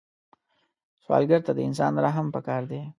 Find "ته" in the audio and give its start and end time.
1.47-1.51